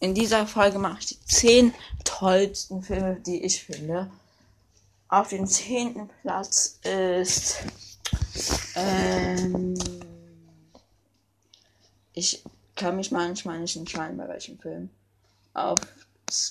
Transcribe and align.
in 0.00 0.14
dieser 0.14 0.46
Folge 0.46 0.78
mache 0.78 0.98
ich 1.00 1.06
die 1.06 1.20
10 1.24 1.74
tollsten 2.04 2.82
Filme, 2.82 3.20
die 3.26 3.44
ich 3.44 3.64
finde. 3.64 4.10
Auf 5.08 5.28
dem 5.28 5.46
zehnten 5.46 6.10
Platz 6.22 6.78
ist. 6.84 7.58
Ähm, 8.76 9.74
ich 12.12 12.44
kann 12.76 12.96
mich 12.96 13.10
manchmal 13.10 13.58
nicht 13.60 13.76
entscheiden, 13.76 14.16
bei 14.16 14.28
welchem 14.28 14.58
Film. 14.58 14.90
Auf 15.54 15.78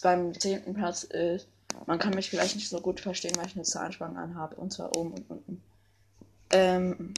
beim 0.02 0.38
zehnten 0.38 0.74
Platz 0.74 1.04
ist. 1.04 1.48
Man 1.86 2.00
kann 2.00 2.16
mich 2.16 2.30
vielleicht 2.30 2.56
nicht 2.56 2.70
so 2.70 2.82
gut 2.82 3.00
verstehen, 3.00 3.36
weil 3.38 3.46
ich 3.46 3.56
eine 3.56 3.64
Zahnspange 3.64 4.20
anhabe. 4.20 4.56
Und 4.56 4.74
zwar 4.74 4.96
oben 4.98 5.14
und 5.14 5.30
unten. 5.30 5.62
Ähm, 6.50 7.14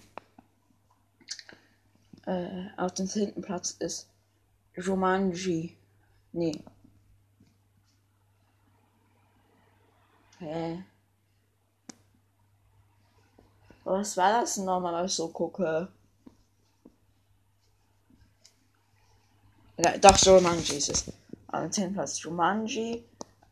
äh, 2.25 2.67
auf 2.77 2.93
dem 2.93 3.07
zehnten 3.07 3.41
Platz 3.41 3.75
ist 3.79 4.07
Jumanji. 4.75 5.78
Nee. 6.31 6.63
Hä? 10.39 10.83
Was 13.83 14.15
war 14.17 14.41
das 14.41 14.57
nochmal, 14.57 14.93
was 14.93 15.11
ich 15.11 15.17
so 15.17 15.27
gucke? 15.29 15.87
Doch, 20.01 20.17
Jumanji 20.17 20.77
ist 20.77 20.89
es. 20.89 21.05
Dem 21.51 21.71
10. 21.71 21.93
Platz 21.93 22.21
Jumanji. 22.21 23.03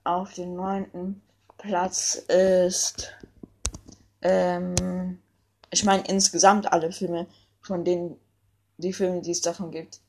Auf 0.04 0.34
dem 0.34 0.56
9. 0.56 1.22
Platz 1.58 2.16
ist. 2.28 3.14
Ähm, 4.22 5.20
ich 5.72 5.84
meine 5.84 6.04
insgesamt 6.08 6.72
alle 6.72 6.92
Filme, 6.92 7.28
von 7.62 7.84
denen 7.84 8.20
die 8.78 8.94
Filme, 8.94 9.22
die 9.22 9.32
es 9.32 9.42
davon 9.42 9.72
gibt. 9.72 10.00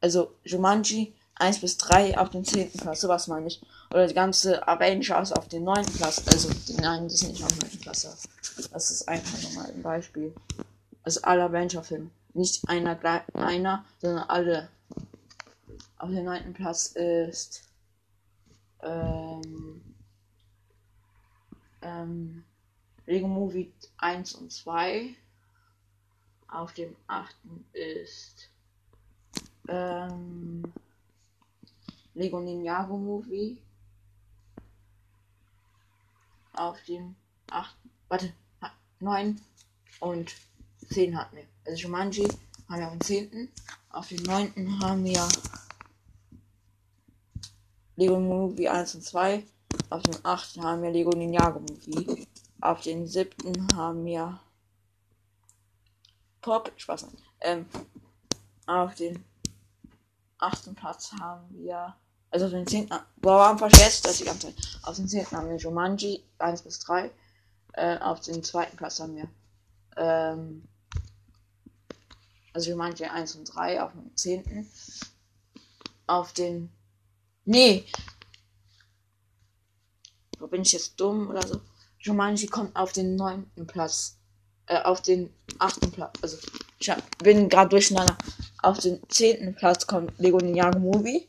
Also 0.00 0.34
Jumanji 0.44 1.14
1 1.36 1.60
bis 1.60 1.76
3 1.78 2.18
auf 2.18 2.30
dem 2.30 2.44
10. 2.44 2.72
Platz, 2.72 3.00
sowas 3.00 3.26
meine 3.26 3.46
ich. 3.46 3.60
Oder 3.90 4.06
die 4.06 4.14
ganze 4.14 4.66
Avengers 4.66 5.32
auf 5.32 5.48
dem 5.48 5.64
9. 5.64 5.84
Platz. 5.86 6.22
Also, 6.26 6.50
nein, 6.80 7.04
das 7.04 7.14
ist 7.14 7.28
nicht 7.28 7.42
auf 7.42 7.52
dem 7.52 7.68
9. 7.68 7.80
Platz. 7.80 8.28
Das 8.72 8.90
ist 8.90 9.08
einfach 9.08 9.42
nochmal 9.42 9.70
ein 9.70 9.82
Beispiel. 9.82 10.34
Also 11.02 11.20
alle 11.22 11.44
Avenger-Filme. 11.44 12.10
Nicht 12.34 12.68
einer, 12.68 12.98
einer, 13.34 13.84
sondern 14.00 14.28
alle. 14.28 14.68
Auf 15.98 16.10
dem 16.10 16.24
9. 16.24 16.52
Platz 16.54 16.86
ist 16.88 17.62
ähm, 18.82 19.82
ähm, 21.82 22.44
Lego 23.06 23.26
Movie 23.26 23.72
1 23.98 24.34
und 24.34 24.52
2. 24.52 25.14
Auf 26.48 26.72
dem 26.74 26.94
8. 27.06 27.34
ist 27.72 28.48
ähm, 29.68 30.72
Lego 32.14 32.40
Ninjago 32.40 32.96
Movie. 32.96 33.58
Auf 36.52 36.82
dem 36.84 37.16
8. 37.50 37.76
Warte, 38.08 38.32
9 39.00 39.40
und 40.00 40.34
10 40.90 41.16
hatten 41.16 41.36
wir. 41.36 41.46
Also 41.66 41.82
Jumanji 41.82 42.28
haben 42.68 42.80
wir 42.80 42.88
am 42.90 43.00
10. 43.00 43.48
Auf 43.90 44.08
dem 44.08 44.22
9. 44.22 44.80
haben 44.80 45.04
wir 45.04 45.28
Lego 47.96 48.18
Movie 48.18 48.68
1 48.68 48.94
und 48.94 49.02
2. 49.02 49.44
Auf 49.90 50.02
dem 50.02 50.14
8. 50.24 50.58
haben 50.58 50.82
wir 50.82 50.90
Lego 50.90 51.10
Ninjago 51.10 51.60
Movie. 51.60 52.26
Auf 52.60 52.80
dem 52.82 53.06
7. 53.06 53.68
haben 53.74 54.04
wir 54.04 54.40
Pop. 56.40 56.72
Spaß. 56.76 57.08
Ähm, 57.40 57.66
auf 58.66 58.94
dem 58.94 59.24
8. 60.38 60.74
Platz 60.76 61.12
haben 61.12 61.46
wir. 61.50 61.94
Also 62.34 62.46
auf 62.46 62.52
dem 62.52 62.66
10. 62.66 62.88
Boah, 62.88 63.38
warum 63.38 63.58
vergesst 63.58 64.04
das 64.04 64.16
die 64.16 64.24
ganze 64.24 64.48
Zeit? 64.48 64.56
Auf 64.82 64.96
dem 64.96 65.06
10. 65.06 65.30
haben 65.30 65.48
wir 65.50 65.56
Jumanji 65.56 66.24
1 66.38 66.62
bis 66.62 66.80
3. 66.80 67.08
Äh, 67.74 67.98
auf 67.98 68.22
dem 68.22 68.42
zweiten 68.42 68.76
Platz 68.76 68.98
haben 68.98 69.14
wir. 69.14 69.28
Ähm, 69.96 70.66
also 72.52 72.70
Jumanji 72.70 73.04
1 73.04 73.36
und 73.36 73.44
3 73.44 73.80
auf 73.80 73.92
dem 73.92 74.16
10. 74.16 74.68
Auf 76.08 76.32
den. 76.32 76.72
Nee! 77.44 77.84
Wo 80.40 80.48
bin 80.48 80.62
ich 80.62 80.72
jetzt 80.72 80.98
dumm 80.98 81.28
oder 81.30 81.46
so? 81.46 81.60
Jumanji 82.00 82.48
kommt 82.48 82.74
auf 82.74 82.90
den 82.90 83.14
9. 83.14 83.48
Platz. 83.68 84.16
Äh, 84.66 84.82
auf 84.82 85.02
den 85.02 85.32
8. 85.60 85.92
Platz. 85.92 86.18
Also, 86.20 86.38
ich 86.80 86.90
bin 87.18 87.48
gerade 87.48 87.68
durcheinander. 87.68 88.18
Auf 88.60 88.80
den 88.80 89.00
10. 89.08 89.54
Platz 89.54 89.86
kommt 89.86 90.18
Lego 90.18 90.38
Ninjago 90.38 90.80
Movie. 90.80 91.28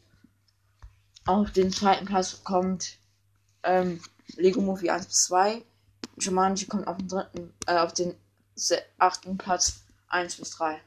Auf 1.25 1.51
den 1.51 1.71
zweiten 1.71 2.05
Platz 2.05 2.43
kommt 2.43 2.99
ähm, 3.63 3.99
Lego 4.35 4.61
Movie 4.61 4.91
1 4.91 5.07
bis 5.07 5.23
2. 5.25 5.63
Jumanji 6.19 6.67
kommt 6.67 6.87
auf 6.87 6.97
den 6.97 7.07
dritten, 7.07 7.53
äh, 7.65 7.77
auf 7.77 7.93
den 7.93 8.15
achten 8.99 9.37
Platz 9.37 9.83
1 10.09 10.37
bis 10.37 10.51
3. 10.51 10.79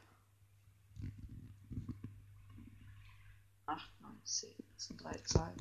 8, 3.65 4.01
9, 4.01 4.11
10. 4.23 4.49
Das 4.75 4.85
sind 4.85 5.03
drei 5.03 5.17
Zahlen. 5.25 5.57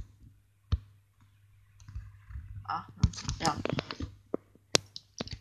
8, 2.64 2.96
9, 2.96 3.12
10. 3.12 3.28
Ja. 3.40 3.56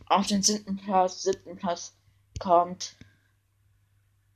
Auf 0.07 0.25
den 0.25 0.41
siebten 0.41 0.77
Platz, 0.77 1.23
siebten 1.23 1.57
Platz 1.57 1.93
kommt 2.39 2.95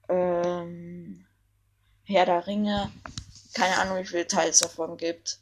ähm, 0.10 1.26
Herr 2.04 2.26
der 2.26 2.46
Ringe. 2.46 2.92
Keine 3.54 3.78
Ahnung, 3.78 3.98
wie 3.98 4.06
viele 4.06 4.28
Teile 4.28 4.50
es 4.52 4.60
davon 4.60 4.98
gibt. 4.98 5.40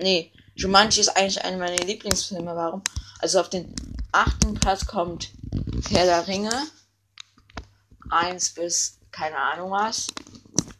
Nee, 0.00 0.32
Jumanji 0.54 1.00
ist 1.00 1.16
eigentlich 1.16 1.44
einer 1.44 1.58
meiner 1.58 1.84
Lieblingsfilme. 1.84 2.54
Warum? 2.54 2.82
Also 3.18 3.40
auf 3.40 3.50
den 3.50 3.74
achten 4.12 4.54
Platz 4.54 4.86
kommt 4.86 5.32
Herr 5.90 6.04
der 6.04 6.26
Ringe. 6.26 6.52
Eins 8.10 8.50
bis 8.50 8.98
keine 9.10 9.36
Ahnung 9.36 9.72
was. 9.72 10.06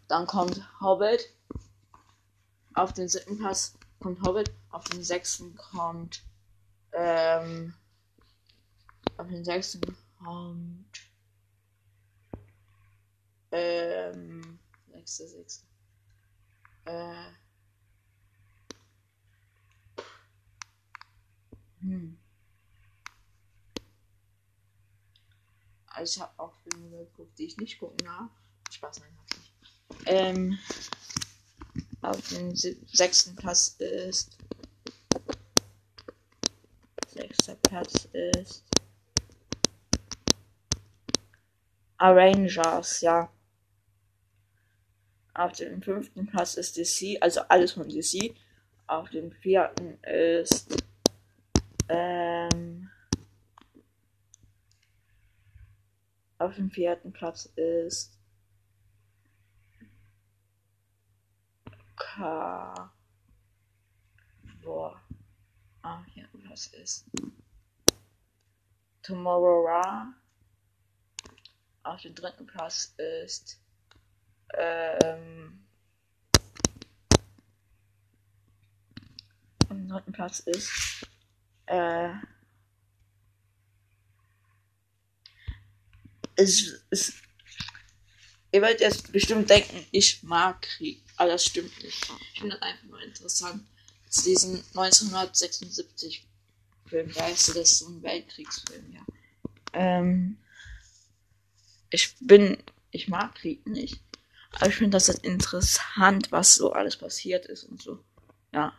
Dann 0.07 0.27
kommt 0.27 0.63
Hobbit. 0.81 1.29
Auf 2.75 2.93
den 2.93 3.09
siebten 3.09 3.39
Platz 3.39 3.75
kommt 3.99 4.23
Hobbit. 4.23 4.53
Auf 4.71 4.85
den 4.85 5.03
sechsten 5.03 5.57
kommt 5.57 6.23
ähm, 6.93 7.75
auf 9.17 9.27
den 9.27 9.45
sechsten 9.45 9.81
kommt 10.19 11.01
ähm, 13.51 14.59
sechste, 14.93 15.29
sechste. 15.29 15.67
Äh, 16.85 17.31
hm. 21.81 22.19
Also 25.87 26.15
ich 26.15 26.21
habe 26.21 26.33
auch 26.39 26.55
Filme 26.63 26.99
geguckt, 26.99 27.39
die 27.39 27.47
ich 27.47 27.57
nicht 27.57 27.79
gucken 27.79 27.99
darf. 28.05 28.31
Spaß, 28.71 29.01
nein, 29.01 29.17
hab 29.19 29.31
ich 29.31 29.39
nicht. 29.39 29.53
Ähm, 30.07 30.59
auf 32.03 32.29
dem 32.29 32.55
sechsten 32.55 33.35
Platz 33.35 33.77
ist 33.79 34.37
sechster 37.13 37.57
Platz 37.57 38.09
ist 38.13 38.63
Arrangers, 41.99 43.01
ja. 43.01 43.31
Auf 45.35 45.53
dem 45.53 45.83
fünften 45.83 46.27
Platz 46.27 46.55
ist 46.55 46.77
DC, 46.77 47.21
also 47.21 47.43
alles 47.43 47.73
von 47.73 47.89
DC. 47.89 48.35
Auf 48.87 49.11
dem 49.11 49.31
vierten 49.33 50.03
ist 50.03 50.85
ähm, 51.89 52.91
auf 56.39 56.55
dem 56.55 56.71
vierten 56.71 57.13
Platz 57.13 57.47
ist 57.57 58.19
K. 61.97 62.93
Boah. 64.63 65.01
Ah, 65.83 66.03
hier 66.13 66.29
was 66.49 66.67
ist. 66.69 67.07
Tomorrow. 69.03 70.13
Auf 71.89 72.03
dem 72.03 72.15
dritten 72.15 72.47
Platz 72.47 72.93
ist 72.99 73.59
ähm, 74.53 75.65
auf 79.63 79.69
dem 79.71 79.89
dritten 79.89 80.13
Platz 80.13 80.41
ist 80.41 81.07
äh, 81.65 82.11
es 86.37 86.83
ist 86.91 87.15
ihr 88.53 88.61
werdet 88.61 88.83
jetzt 88.83 89.11
bestimmt 89.11 89.49
denken, 89.49 89.87
ich 89.91 90.23
mag 90.23 90.61
Krieg, 90.61 91.03
aber 91.17 91.31
das 91.31 91.47
stimmt 91.47 91.83
nicht. 91.83 92.07
Ich 92.35 92.41
finde 92.41 92.57
das 92.57 92.63
einfach 92.69 92.85
nur 92.85 93.01
interessant. 93.01 93.67
Jetzt 94.05 94.27
diesen 94.27 94.57
1976 94.75 96.27
Film, 96.85 97.11
da 97.15 97.29
ist 97.29 97.57
das 97.57 97.79
so 97.79 97.89
ein 97.89 98.03
Weltkriegsfilm, 98.03 98.93
ja. 98.93 99.07
Ähm, 99.73 100.37
ich 101.91 102.15
bin, 102.21 102.59
ich 102.91 103.09
mag 103.09 103.35
Krieg 103.35 103.67
nicht. 103.67 104.01
Aber 104.53 104.69
ich 104.69 104.77
finde 104.77 104.97
das 104.97 105.09
halt 105.09 105.25
interessant, 105.25 106.33
was 106.33 106.55
so 106.55 106.73
alles 106.73 106.97
passiert 106.97 107.47
ist 107.47 107.65
und 107.65 107.83
so. 107.83 108.03
Ja. 108.53 108.73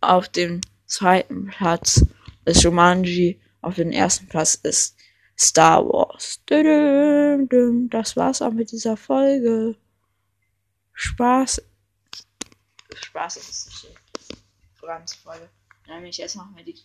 Auf 0.00 0.28
dem 0.28 0.60
zweiten 0.86 1.46
Platz 1.46 2.04
ist 2.44 2.62
Jumanji. 2.62 3.40
Auf 3.60 3.74
dem 3.76 3.90
ersten 3.90 4.28
Platz 4.28 4.54
ist 4.54 4.96
Star 5.38 5.84
Wars. 5.84 6.40
Das 7.90 8.16
war's 8.16 8.42
auch 8.42 8.52
mit 8.52 8.72
dieser 8.72 8.96
Folge. 8.96 9.76
Spaß. 10.92 11.62
Spaß 12.94 13.36
ist 13.36 13.50
es 13.50 13.66
nicht 13.66 14.02
ganze 14.86 15.16
Folge. 15.18 15.48
Nämlich 15.86 16.18
jetzt 16.18 16.36
machen 16.36 16.56
wir 16.56 16.64
die 16.64 16.78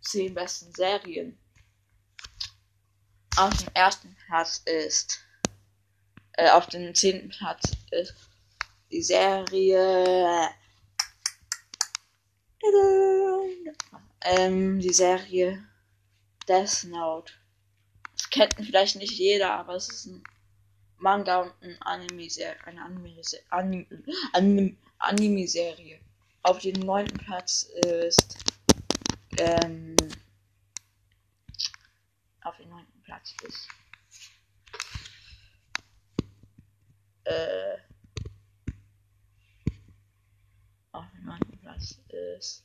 10 0.00 0.34
besten 0.34 0.72
Serien. 0.74 1.38
Auf 3.36 3.56
dem 3.56 3.68
ersten 3.74 4.16
Platz 4.26 4.62
ist. 4.66 5.24
Äh, 6.34 6.50
auf 6.50 6.66
dem 6.66 6.94
zehnten 6.94 7.30
Platz 7.30 7.72
ist 7.90 8.14
die 8.90 9.02
Serie. 9.02 10.50
Ähm, 14.20 14.80
die 14.80 14.92
Serie 14.92 15.64
Death 16.48 16.84
Note. 16.84 17.32
Das 18.16 18.30
kennt 18.30 18.54
vielleicht 18.54 18.96
nicht 18.96 19.12
jeder, 19.12 19.52
aber 19.54 19.74
es 19.74 19.88
ist 19.88 20.06
ein 20.06 20.22
Manga 20.98 21.40
und 21.40 21.52
ein 21.62 21.82
Anime-Serie. 21.82 22.56
Eine 22.64 22.82
Anime-Serie. 22.82 23.44
Anime, 23.50 24.76
Anime, 24.98 25.98
Auf 26.42 26.58
dem 26.58 26.80
neunten 26.80 27.18
Platz 27.18 27.64
ist. 27.84 28.38
Ähm, 29.38 29.96
auf 32.42 32.56
Platz 33.22 33.34
ist. 33.42 33.68
Äh, 37.24 37.78
auf 40.90 41.04
dem 41.12 41.24
neunten 41.24 41.58
Platz 41.58 41.98
ist. 42.08 42.64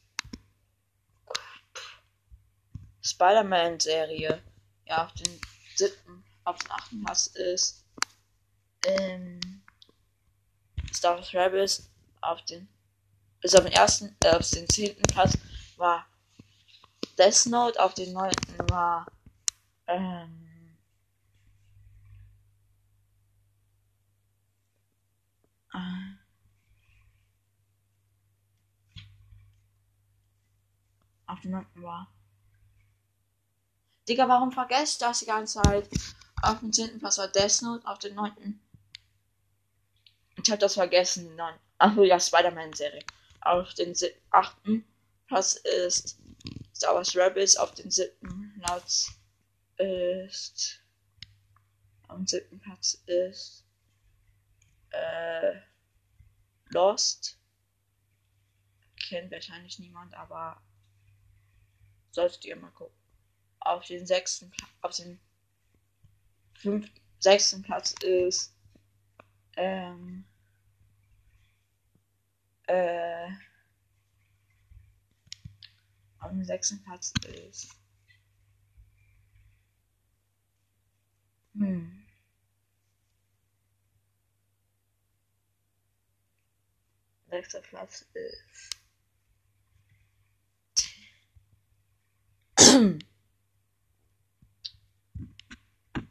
Spider-Man-Serie. 3.02 4.42
Ja, 4.86 5.06
auf 5.06 5.14
den 5.14 5.42
siebten, 5.76 6.24
auf 6.44 6.58
den 6.58 6.72
achten 6.72 7.04
Platz 7.04 7.28
ist 7.28 7.86
ähm, 8.86 9.62
Star 10.94 11.18
Wars 11.18 11.34
Rebels. 11.34 11.90
Auf 12.22 12.44
den, 12.46 12.68
ist 13.42 13.56
auf 13.56 13.64
den 13.64 13.74
ersten, 13.74 14.16
äh, 14.24 14.32
auf 14.32 14.50
den 14.50 14.68
zehnten 14.68 15.04
Platz 15.04 15.38
war 15.78 16.08
Death 17.18 17.46
Note. 17.46 17.80
Auf 17.80 17.94
den 17.94 18.14
neunten 18.14 18.70
war 18.70 19.06
ähm, 19.88 20.48
äh, 25.74 26.18
auf 31.38 31.42
den 31.44 31.52
neunten 31.52 31.84
war 31.84 32.12
Digga, 34.08 34.28
warum 34.30 34.52
vergesst 34.52 35.02
das 35.02 35.20
die 35.20 35.26
ganze 35.26 35.62
Zeit? 35.62 35.90
Auf 36.42 36.60
dem 36.60 36.72
10. 36.72 37.00
Platz 37.00 37.18
war 37.18 37.28
Death 37.28 37.62
Note, 37.62 37.86
auf 37.86 38.00
dem 38.00 38.16
9. 38.16 38.60
Ich 40.42 40.50
hab 40.50 40.60
das 40.60 40.76
vergessen. 40.76 41.36
Nein. 41.36 41.56
Achso, 41.78 42.04
ja, 42.04 42.18
Spider-Man-Serie. 42.18 43.04
Auf 43.42 43.74
dem 43.74 43.94
8. 44.30 44.56
Platz 45.28 45.56
ist 45.56 46.20
Star 46.74 46.96
Wars 46.96 47.16
Rebels, 47.18 47.58
auf 47.58 47.74
dem 47.74 47.92
7. 47.92 48.62
Platz 48.64 49.12
ist. 49.78 50.80
Am 52.08 52.26
7. 52.26 52.60
Platz 52.62 53.04
ist. 53.08 53.66
Äh, 54.92 55.60
Lost. 56.70 57.38
Kennt 59.10 59.32
wahrscheinlich 59.32 59.80
niemand, 59.80 60.14
aber 60.14 60.62
solltet 62.18 62.46
ihr 62.46 62.56
mal 62.56 62.72
gucken 62.72 62.98
auf 63.60 63.86
den 63.86 64.08
sechsten, 64.08 64.52
auf 64.82 64.96
den 64.96 65.20
fünften, 66.56 67.00
sechsten 67.20 67.62
Platz 67.62 67.92
ist 68.02 68.56
ähm, 69.56 70.26
äh, 72.66 73.30
auf 76.20 76.32
dem 76.32 76.44
sechsten 76.44 76.84
Platz 76.84 77.14
ist 77.28 77.70
hm. 81.54 82.04
Sechster 87.30 87.62
Platz 87.62 88.08
ist 88.14 88.87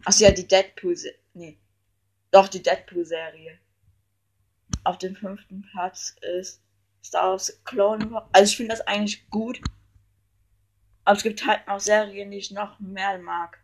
Ach 0.05 0.19
ja, 0.19 0.31
die 0.31 0.47
Deadpool. 0.47 0.97
Nee. 1.35 1.59
Doch, 2.31 2.49
die 2.49 2.63
Deadpool-Serie. 2.63 3.59
Auf 4.85 4.99
dem 4.99 5.17
fünften 5.17 5.63
Platz 5.63 6.17
ist 6.21 6.63
Star 7.05 7.31
Wars 7.31 7.61
Clone 7.65 8.11
Wars. 8.11 8.29
Also 8.33 8.51
ich 8.51 8.57
finde 8.57 8.75
das 8.75 8.87
eigentlich 8.87 9.29
gut. 9.31 9.61
Aber 11.05 11.17
es 11.17 11.23
gibt 11.23 11.47
halt 11.47 11.67
noch 11.67 11.81
Serien, 11.81 12.31
die 12.31 12.39
ich 12.39 12.51
noch 12.51 12.79
mehr 12.81 13.19
mag. 13.19 13.63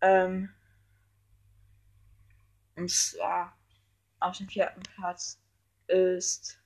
Ähm. 0.00 0.52
Und 2.76 2.90
zwar 2.90 3.56
auf 4.18 4.38
dem 4.38 4.48
vierten 4.48 4.82
Platz 4.82 5.40
ist 5.86 6.58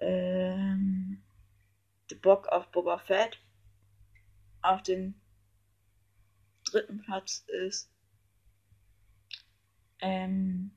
ähm, 0.00 1.07
Book 2.20 2.46
of 2.52 2.70
Boba 2.70 2.98
Fett 2.98 3.38
auf 4.62 4.82
dem 4.82 5.20
dritten 6.64 7.00
Platz 7.02 7.44
ist 7.48 7.90
ähm, 10.00 10.70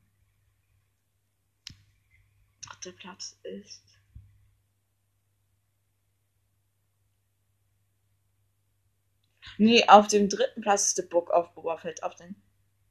dritter 2.61 2.97
Platz 2.97 3.39
ist 3.43 3.91
Nee, 9.57 9.88
auf 9.88 10.07
dem 10.07 10.27
dritten 10.27 10.61
Platz 10.61 10.88
ist 10.88 10.95
The 10.95 11.03
Book 11.03 11.29
of 11.29 11.53
Boba 11.53 11.77
Fett. 11.77 12.01
Auf 12.01 12.15
dem 12.15 12.36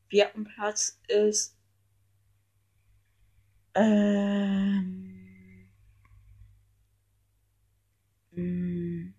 vierten 0.08 0.44
Platz 0.44 1.00
ist 1.08 1.56
ähm, 3.74 5.09
mh, 8.40 9.04
mm, 9.06 9.14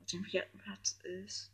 auf 0.00 0.06
dem 0.06 0.24
vierten 0.24 0.58
Platz 0.58 0.98
ist. 1.02 1.52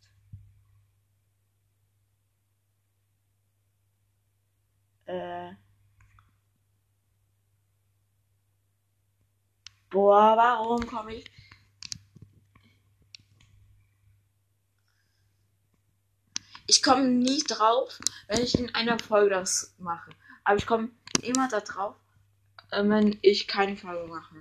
Äh. 5.07 5.55
Boah, 9.91 10.37
warum 10.37 10.87
komme 10.87 11.17
ich. 11.17 11.31
Ich 16.67 16.83
komme 16.83 17.07
nie 17.07 17.43
drauf, 17.43 17.99
wenn 18.29 18.41
ich 18.43 18.59
in 18.59 18.75
einer 18.75 18.99
Folge 18.99 19.31
das 19.31 19.75
mache. 19.79 20.11
Aber 20.45 20.57
ich 20.57 20.67
komme 20.67 20.91
immer 21.21 21.49
da 21.49 21.61
drauf, 21.61 21.97
wenn 22.73 23.19
ich 23.21 23.47
keine 23.47 23.76
Folge 23.76 24.09
mache. 24.09 24.35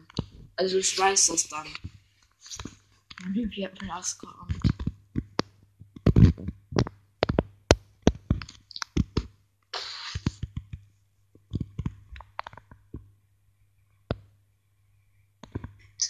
Also 0.56 0.78
ich 0.78 0.98
weiß 0.98 1.28
das 1.28 1.48
dann. 1.50 1.68
Wie 3.28 3.48
viel 3.48 3.70
Platz 3.70 4.18
kommt. 4.18 4.56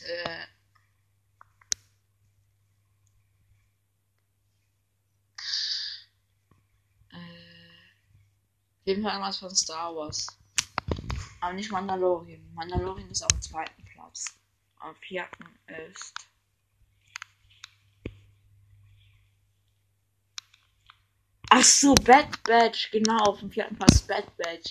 Äh. 0.03 0.45
jeden 8.83 9.03
Fall 9.03 9.13
irgendwas 9.13 9.37
von 9.37 9.55
Star 9.55 9.95
Wars. 9.95 10.40
Aber 11.41 11.53
nicht 11.53 11.71
Mandalorian. 11.71 12.53
Mandalorian 12.53 13.09
ist 13.09 13.23
auf 13.23 13.29
dem 13.29 13.41
zweiten 13.41 13.83
Platz. 13.85 14.25
Am 14.77 14.95
vierten 14.95 15.45
ist 15.87 16.13
Ach 21.53 21.63
so, 21.65 21.93
Bad 21.95 22.41
Badge, 22.43 22.87
genau, 22.93 23.17
auf 23.25 23.41
dem 23.41 23.51
vierten 23.51 23.75
Platz 23.75 23.99
Bad 24.03 24.25
Badge. 24.37 24.69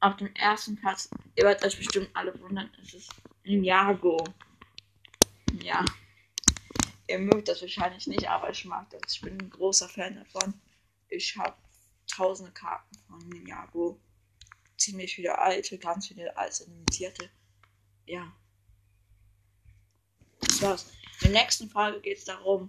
Auf 0.00 0.18
dem 0.18 0.34
ersten 0.34 0.76
Platz, 0.76 1.08
ihr 1.34 1.44
werdet 1.44 1.64
euch 1.64 1.78
bestimmt 1.78 2.10
alle 2.12 2.38
wundern, 2.40 2.70
es 2.82 2.92
ist 2.92 3.10
Ninjago. 3.42 4.22
Ja. 5.62 5.82
Ihr 7.06 7.18
mögt 7.18 7.48
das 7.48 7.62
wahrscheinlich 7.62 8.06
nicht, 8.06 8.28
aber 8.28 8.50
ich 8.50 8.66
mag 8.66 8.90
das. 8.90 9.14
Ich 9.14 9.22
bin 9.22 9.40
ein 9.40 9.48
großer 9.48 9.88
Fan 9.88 10.16
davon. 10.16 10.52
Ich 11.08 11.34
habe 11.38 11.56
tausende 12.06 12.52
Karten 12.52 12.98
von 13.08 13.18
Ninjago. 13.30 13.98
Ziemlich 14.84 15.14
viele 15.14 15.38
alte, 15.38 15.78
ganz 15.78 16.08
viele 16.08 16.36
alte 16.36 16.64
limitierte. 16.64 17.30
Ja. 18.04 18.30
Das 20.40 20.60
war's. 20.60 20.92
In 21.22 21.32
der 21.32 21.40
nächsten 21.40 21.70
Folge 21.70 22.02
geht 22.02 22.18
es 22.18 22.26
darum, 22.26 22.68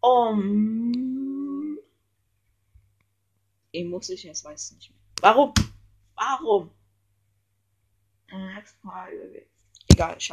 um. 0.00 1.78
Ich 3.70 3.86
muss 3.86 4.10
ich 4.10 4.24
jetzt 4.24 4.44
weiß 4.44 4.72
nicht 4.72 4.90
mehr. 4.90 4.98
Warum? 5.22 5.54
Warum? 6.16 6.70
In 8.30 8.38
der 8.38 8.54
nächsten 8.56 8.86
Folge. 8.86 9.46
Egal, 9.90 10.20